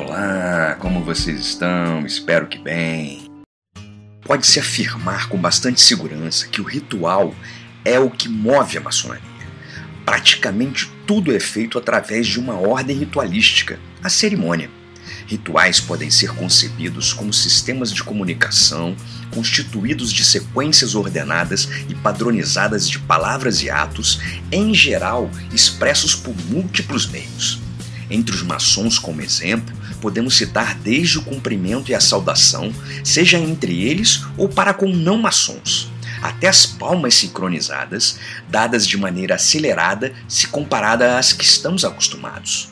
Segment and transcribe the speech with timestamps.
[0.00, 2.06] Olá, como vocês estão?
[2.06, 3.28] Espero que bem.
[4.22, 7.34] Pode-se afirmar com bastante segurança que o ritual
[7.84, 9.26] é o que move a maçonaria.
[10.04, 14.70] Praticamente tudo é feito através de uma ordem ritualística, a cerimônia.
[15.26, 18.94] Rituais podem ser concebidos como sistemas de comunicação
[19.34, 24.20] constituídos de sequências ordenadas e padronizadas de palavras e atos,
[24.52, 27.60] em geral expressos por múltiplos meios.
[28.08, 32.72] Entre os maçons, como exemplo, podemos citar desde o cumprimento e a saudação,
[33.04, 35.90] seja entre eles ou para com não maçons,
[36.22, 42.70] até as palmas sincronizadas, dadas de maneira acelerada se comparada às que estamos acostumados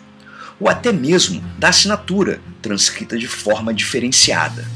[0.59, 4.67] ou até mesmo da assinatura, transcrita de forma diferenciada,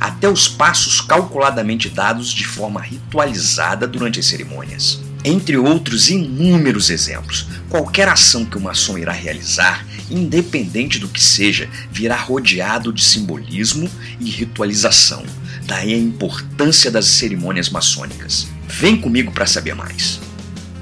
[0.00, 5.00] até os passos calculadamente dados de forma ritualizada durante as cerimônias.
[5.24, 11.68] Entre outros inúmeros exemplos, qualquer ação que o maçom irá realizar, independente do que seja,
[11.90, 15.24] virá rodeado de simbolismo e ritualização.
[15.66, 18.46] Daí a importância das cerimônias maçônicas.
[18.68, 20.20] Vem comigo para saber mais.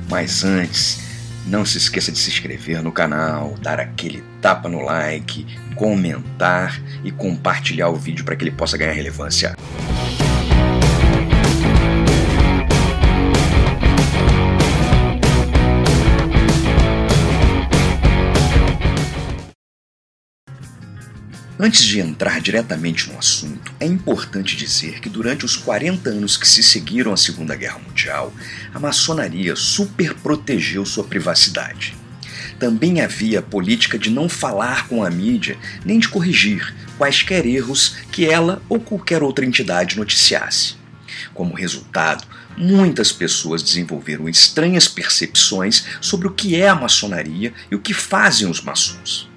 [0.09, 1.01] Mas antes,
[1.47, 7.11] não se esqueça de se inscrever no canal, dar aquele tapa no like, comentar e
[7.11, 9.57] compartilhar o vídeo para que ele possa ganhar relevância.
[21.65, 26.49] Antes de entrar diretamente no assunto, é importante dizer que durante os 40 anos que
[26.49, 28.35] se seguiram à Segunda Guerra Mundial,
[28.75, 31.95] a maçonaria superprotegeu sua privacidade.
[32.59, 37.95] Também havia a política de não falar com a mídia nem de corrigir quaisquer erros
[38.11, 40.75] que ela ou qualquer outra entidade noticiasse.
[41.33, 42.27] Como resultado,
[42.57, 48.51] muitas pessoas desenvolveram estranhas percepções sobre o que é a maçonaria e o que fazem
[48.51, 49.31] os maçons.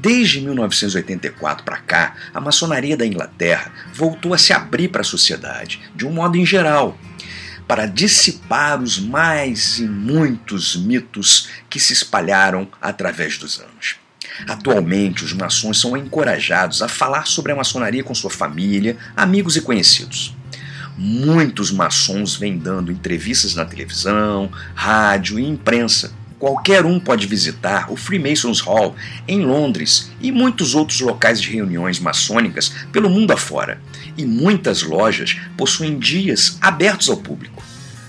[0.00, 5.78] Desde 1984 para cá, a maçonaria da Inglaterra voltou a se abrir para a sociedade,
[5.94, 6.98] de um modo em geral,
[7.68, 13.96] para dissipar os mais e muitos mitos que se espalharam através dos anos.
[14.48, 19.60] Atualmente, os maçons são encorajados a falar sobre a maçonaria com sua família, amigos e
[19.60, 20.34] conhecidos.
[20.96, 27.96] Muitos maçons vêm dando entrevistas na televisão, rádio e imprensa Qualquer um pode visitar o
[27.96, 28.96] Freemasons Hall
[29.28, 33.78] em Londres e muitos outros locais de reuniões maçônicas pelo mundo afora.
[34.16, 37.62] E muitas lojas possuem dias abertos ao público.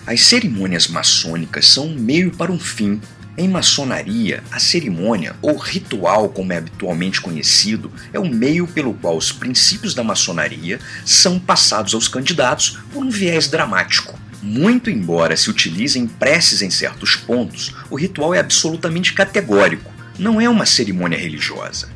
[0.07, 3.01] As cerimônias maçônicas são um meio para um fim.
[3.37, 9.17] Em maçonaria, a cerimônia, ou ritual como é habitualmente conhecido, é o meio pelo qual
[9.17, 14.17] os princípios da maçonaria são passados aos candidatos por um viés dramático.
[14.41, 20.49] Muito embora se utilizem preces em certos pontos, o ritual é absolutamente categórico, não é
[20.49, 21.89] uma cerimônia religiosa.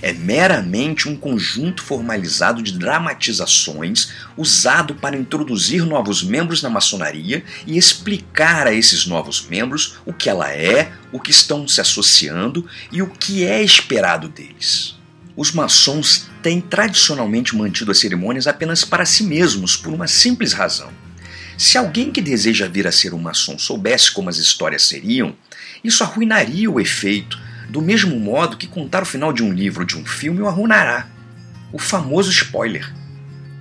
[0.00, 7.76] É meramente um conjunto formalizado de dramatizações usado para introduzir novos membros na maçonaria e
[7.76, 13.02] explicar a esses novos membros o que ela é, o que estão se associando e
[13.02, 14.94] o que é esperado deles.
[15.36, 20.90] Os maçons têm tradicionalmente mantido as cerimônias apenas para si mesmos por uma simples razão
[21.56, 25.34] se alguém que deseja vir a ser um maçom soubesse como as histórias seriam,
[25.82, 27.38] isso arruinaria o efeito,
[27.68, 30.48] do mesmo modo que contar o final de um livro ou de um filme o
[30.48, 31.08] arruinará.
[31.72, 32.92] O famoso spoiler.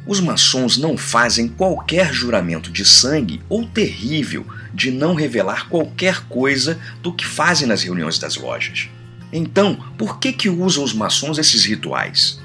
[0.06, 6.80] Os maçons não fazem qualquer juramento de sangue ou terrível de não revelar qualquer coisa
[7.02, 8.90] do que fazem nas reuniões das lojas.
[9.32, 12.40] Então, por que que usam os maçons esses rituais?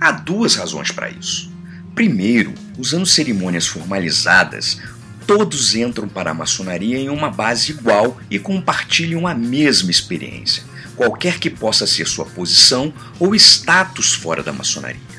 [0.00, 1.51] Há duas razões para isso.
[1.94, 4.78] Primeiro, usando cerimônias formalizadas,
[5.26, 10.62] todos entram para a maçonaria em uma base igual e compartilham a mesma experiência,
[10.96, 15.12] qualquer que possa ser sua posição ou status fora da maçonaria.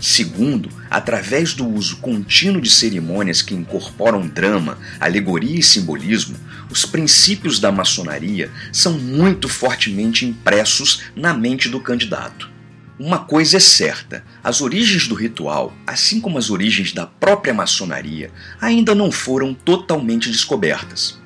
[0.00, 6.36] Segundo, através do uso contínuo de cerimônias que incorporam drama, alegoria e simbolismo,
[6.70, 12.55] os princípios da maçonaria são muito fortemente impressos na mente do candidato.
[12.98, 18.30] Uma coisa é certa: as origens do ritual, assim como as origens da própria maçonaria,
[18.58, 21.18] ainda não foram totalmente descobertas.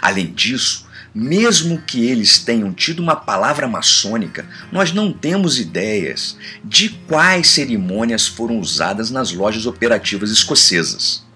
[0.00, 6.90] Além disso, mesmo que eles tenham tido uma palavra maçônica, nós não temos ideias de
[7.06, 11.26] quais cerimônias foram usadas nas lojas operativas escocesas.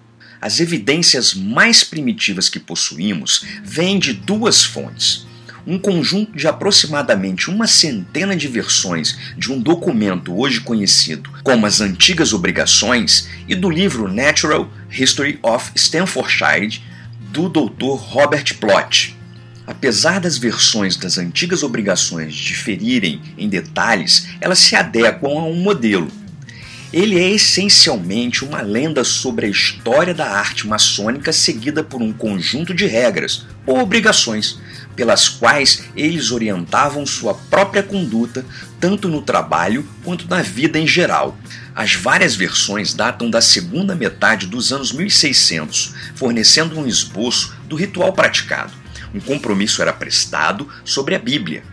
[0.41, 5.25] As evidências mais primitivas que possuímos vêm de duas fontes
[5.65, 11.79] um conjunto de aproximadamente uma centena de versões de um documento hoje conhecido como as
[11.79, 16.81] Antigas Obrigações e do livro Natural History of Staffordshire
[17.31, 17.95] do Dr.
[17.97, 19.17] Robert Plot.
[19.65, 26.11] Apesar das versões das antigas obrigações diferirem em detalhes, elas se adequam a um modelo.
[26.91, 32.71] Ele é essencialmente uma lenda sobre a história da arte maçônica seguida por um conjunto
[32.71, 34.59] de regras ou obrigações,
[34.95, 38.45] pelas quais eles orientavam sua própria conduta,
[38.79, 41.37] tanto no trabalho quanto na vida em geral.
[41.75, 48.13] As várias versões datam da segunda metade dos anos 1600, fornecendo um esboço do ritual
[48.13, 48.73] praticado.
[49.13, 51.63] Um compromisso era prestado sobre a Bíblia,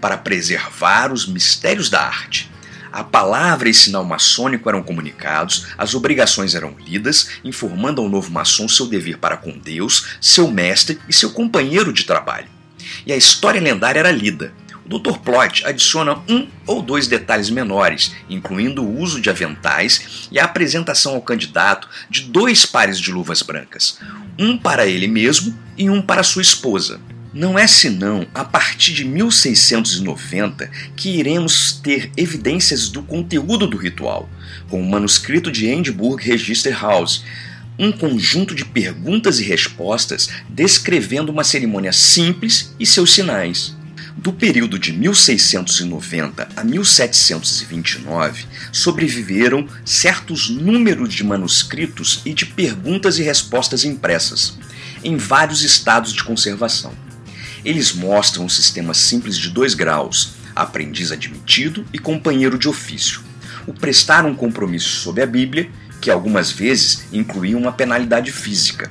[0.00, 2.50] para preservar os mistérios da arte.
[2.92, 8.68] A palavra e sinal maçônico eram comunicados, as obrigações eram lidas, informando ao novo maçom
[8.68, 12.59] seu dever para com Deus, seu mestre e seu companheiro de trabalho.
[13.06, 14.52] E a história lendária era lida,
[14.90, 15.18] Dr.
[15.18, 21.14] Plot adiciona um ou dois detalhes menores, incluindo o uso de aventais e a apresentação
[21.14, 24.00] ao candidato de dois pares de luvas brancas,
[24.36, 27.00] um para ele mesmo e um para sua esposa.
[27.32, 34.28] Não é senão a partir de 1690 que iremos ter evidências do conteúdo do ritual,
[34.68, 37.22] com o manuscrito de Edinburgh Register House,
[37.80, 43.74] um conjunto de perguntas e respostas descrevendo uma cerimônia simples e seus sinais.
[44.18, 53.22] Do período de 1690 a 1729, sobreviveram certos números de manuscritos e de perguntas e
[53.22, 54.58] respostas impressas,
[55.02, 56.92] em vários estados de conservação.
[57.64, 63.22] Eles mostram um sistema simples de dois graus, aprendiz admitido e companheiro de ofício.
[63.66, 68.90] O prestar um compromisso sob a Bíblia, que algumas vezes incluía uma penalidade física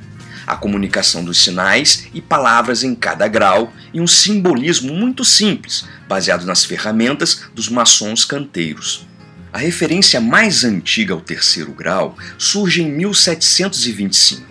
[0.50, 6.44] a comunicação dos sinais e palavras em cada grau e um simbolismo muito simples, baseado
[6.44, 9.06] nas ferramentas dos maçons canteiros.
[9.52, 14.50] A referência mais antiga ao terceiro grau surge em 1725.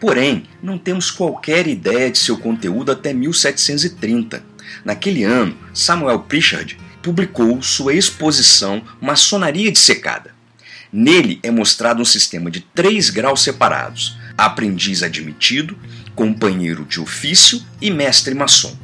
[0.00, 4.44] Porém, não temos qualquer ideia de seu conteúdo até 1730.
[4.84, 10.31] Naquele ano, Samuel Pritchard publicou sua exposição Maçonaria Dissecada.
[10.92, 15.74] Nele é mostrado um sistema de três graus separados, aprendiz admitido,
[16.14, 18.76] companheiro de ofício e mestre maçom,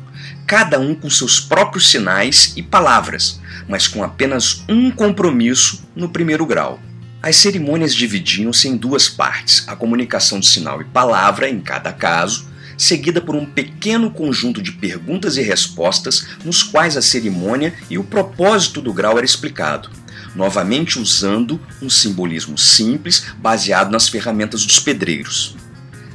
[0.46, 3.38] cada um com seus próprios sinais e palavras,
[3.68, 6.80] mas com apenas um compromisso no primeiro grau.
[7.22, 12.48] As cerimônias dividiam-se em duas partes: a comunicação de sinal e palavra em cada caso,
[12.78, 18.04] seguida por um pequeno conjunto de perguntas e respostas nos quais a cerimônia e o
[18.04, 19.90] propósito do grau era explicado
[20.34, 25.56] novamente usando um simbolismo simples baseado nas ferramentas dos pedreiros.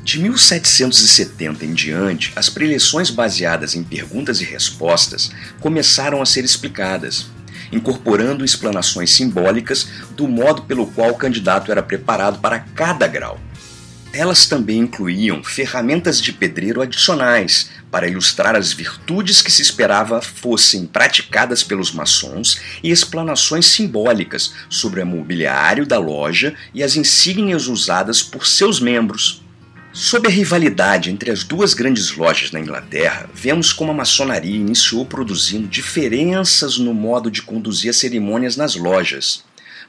[0.04, 5.32] De 1770 em diante, as preleções baseadas em perguntas e respostas
[5.62, 7.28] começaram a ser explicadas,
[7.72, 13.40] incorporando explanações simbólicas do modo pelo qual o candidato era preparado para cada grau.
[14.12, 20.88] Elas também incluíam ferramentas de pedreiro adicionais para ilustrar as virtudes que se esperava fossem
[20.88, 28.24] praticadas pelos maçons e explanações simbólicas sobre o mobiliário da loja e as insígnias usadas
[28.24, 29.44] por seus membros.
[29.94, 35.06] Sob a rivalidade entre as duas grandes lojas na Inglaterra, vemos como a maçonaria iniciou
[35.06, 39.44] produzindo diferenças no modo de conduzir as cerimônias nas lojas.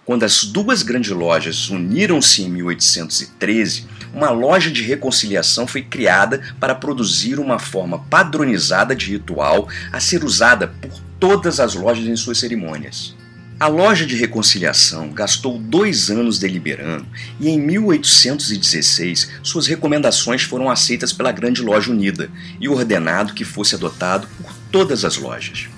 [0.04, 6.74] Quando as duas grandes lojas uniram-se em 1813, uma loja de reconciliação foi criada para
[6.74, 12.38] produzir uma forma padronizada de ritual a ser usada por todas as lojas em suas
[12.38, 13.14] cerimônias.
[13.58, 17.06] A loja de reconciliação gastou dois anos deliberando
[17.40, 23.74] e em 1816 suas recomendações foram aceitas pela Grande Loja Unida e ordenado que fosse
[23.74, 25.68] adotado por todas as lojas.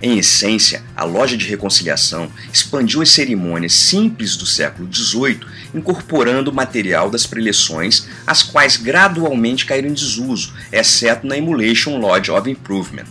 [0.00, 5.40] Em essência, a loja de reconciliação expandiu as cerimônias simples do século XVIII,
[5.74, 12.48] incorporando material das preleções, as quais gradualmente caíram em desuso, exceto na Emulation Lodge of
[12.48, 13.06] Improvement.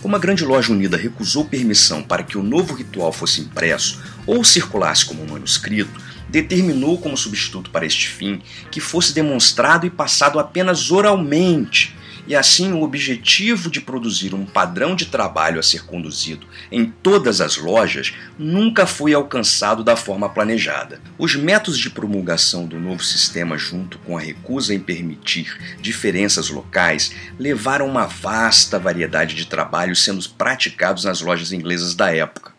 [0.00, 4.44] Como a Grande Loja Unida recusou permissão para que o novo ritual fosse impresso ou
[4.44, 8.40] circulasse como um manuscrito, determinou como substituto para este fim
[8.70, 11.97] que fosse demonstrado e passado apenas oralmente
[12.28, 17.40] e assim o objetivo de produzir um padrão de trabalho a ser conduzido em todas
[17.40, 21.00] as lojas nunca foi alcançado da forma planejada.
[21.16, 27.12] Os métodos de promulgação do novo sistema, junto com a recusa em permitir diferenças locais,
[27.38, 32.52] levaram uma vasta variedade de trabalhos sendo praticados nas lojas inglesas da época.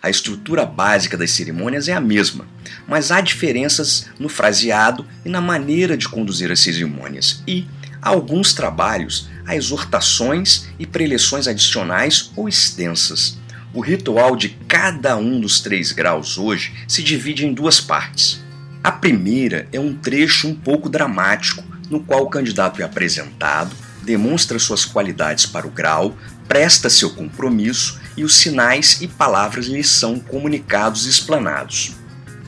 [0.00, 2.46] A estrutura básica das cerimônias é a mesma,
[2.86, 7.66] mas há diferenças no fraseado e na maneira de conduzir as cerimônias e,
[8.02, 13.38] alguns trabalhos há exortações e preleções adicionais ou extensas.
[13.72, 18.42] O ritual de cada um dos três graus hoje se divide em duas partes.
[18.82, 24.58] A primeira é um trecho um pouco dramático, no qual o candidato é apresentado, demonstra
[24.58, 30.18] suas qualidades para o grau, presta seu compromisso e os sinais e palavras lhe são
[30.18, 31.92] comunicados e explanados.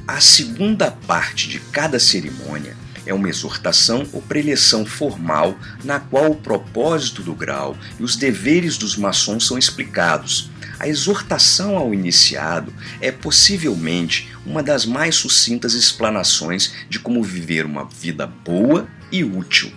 [0.09, 2.75] A segunda parte de cada cerimônia
[3.07, 8.77] é uma exortação ou preleção formal na qual o propósito do grau e os deveres
[8.77, 10.51] dos maçons são explicados.
[10.79, 17.85] A exortação ao iniciado é possivelmente uma das mais sucintas explanações de como viver uma
[17.85, 19.73] vida boa e útil.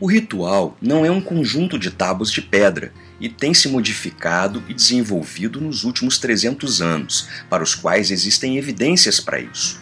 [0.00, 4.74] O ritual não é um conjunto de tábuas de pedra e tem se modificado e
[4.74, 9.80] desenvolvido nos últimos 300 anos, para os quais existem evidências para isso.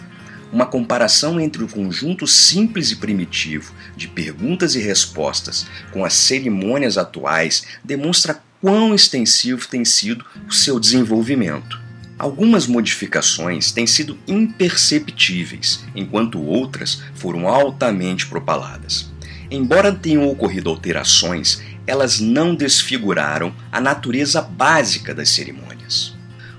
[0.52, 6.96] Uma comparação entre o conjunto simples e primitivo de perguntas e respostas com as cerimônias
[6.96, 11.80] atuais demonstra quão extensivo tem sido o seu desenvolvimento.
[12.18, 19.10] Algumas modificações têm sido imperceptíveis, enquanto outras foram altamente propaladas.
[19.50, 26.14] Embora tenham ocorrido alterações, elas não desfiguraram a natureza básica das cerimônias.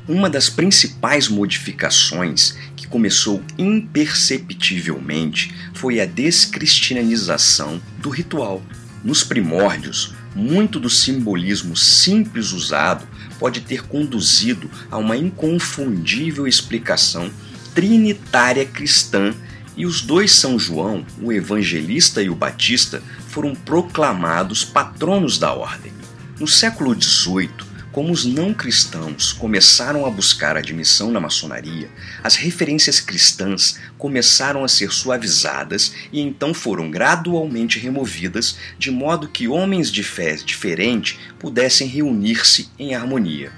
[0.07, 2.55] Uma das principais modificações
[2.87, 8.63] que começou imperceptivelmente foi a descristianização do ritual.
[9.03, 13.05] Nos primórdios, muito do simbolismo simples usado
[13.37, 17.29] pode ter conduzido a uma inconfundível explicação
[17.75, 19.35] trinitária cristã
[19.75, 25.93] e os dois São João, o evangelista e o batista, foram proclamados patronos da ordem.
[26.39, 27.66] No século XVIII,
[27.97, 31.89] como os não cristãos começaram a buscar admissão na maçonaria,
[32.23, 39.47] as referências cristãs começaram a ser suavizadas e então foram gradualmente removidas, de modo que
[39.47, 43.51] homens de fé diferente pudessem reunir-se em harmonia.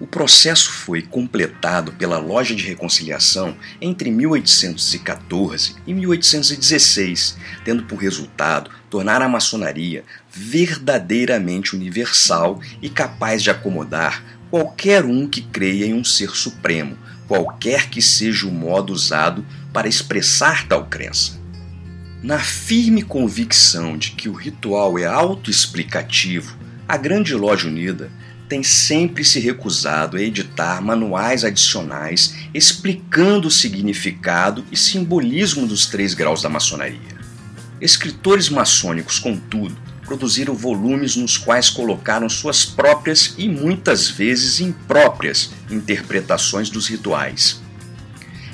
[0.00, 8.72] O processo foi completado pela Loja de Reconciliação entre 1814 e 1816, tendo por resultado
[8.90, 16.04] tornar a maçonaria verdadeiramente universal e capaz de acomodar qualquer um que creia em um
[16.04, 16.98] ser supremo,
[17.28, 21.40] qualquer que seja o modo usado para expressar tal crença.
[22.20, 26.56] Na firme convicção de que o ritual é autoexplicativo,
[26.88, 28.10] a Grande Loja Unida
[28.48, 36.14] tem sempre se recusado a editar manuais adicionais explicando o significado e simbolismo dos três
[36.14, 37.14] graus da maçonaria.
[37.80, 46.68] Escritores maçônicos, contudo, produziram volumes nos quais colocaram suas próprias e muitas vezes impróprias interpretações
[46.68, 47.62] dos rituais.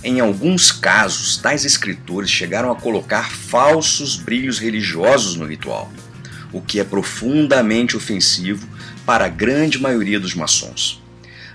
[0.02, 5.92] Em alguns casos, tais escritores chegaram a colocar falsos brilhos religiosos no ritual,
[6.52, 8.66] o que é profundamente ofensivo
[9.10, 11.02] para a grande maioria dos maçons.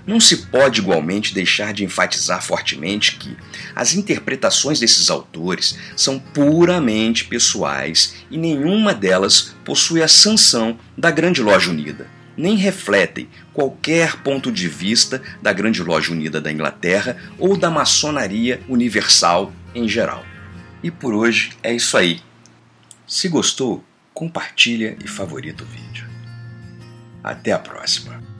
[0.06, 3.34] Não se pode igualmente deixar de enfatizar fortemente que
[3.74, 11.40] as interpretações desses autores são puramente pessoais e nenhuma delas possui a sanção da Grande
[11.40, 17.56] Loja Unida, nem refletem qualquer ponto de vista da Grande Loja Unida da Inglaterra ou
[17.56, 20.26] da maçonaria universal em geral.
[20.82, 22.20] E por hoje é isso aí.
[23.06, 23.82] Se gostou,
[24.12, 26.05] compartilha e favorita o vídeo.
[27.26, 28.35] Até a próxima!